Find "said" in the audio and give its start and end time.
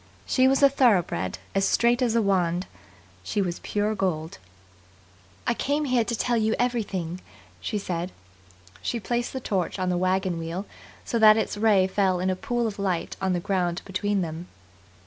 7.77-8.11